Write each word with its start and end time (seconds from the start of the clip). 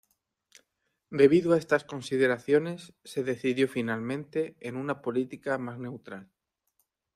Debido 1.11 1.53
a 1.53 1.59
estas 1.59 1.83
consideraciones 1.83 2.95
se 3.03 3.23
decidió 3.23 3.67
finalmente 3.67 4.55
en 4.59 4.75
una 4.75 5.03
política 5.03 5.59
más 5.59 5.77
neutral. 5.77 6.27